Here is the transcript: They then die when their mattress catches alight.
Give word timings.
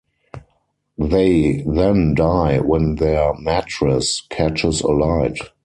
They 0.97 1.61
then 1.61 2.15
die 2.15 2.57
when 2.57 2.95
their 2.95 3.35
mattress 3.35 4.21
catches 4.31 4.81
alight. 4.81 5.37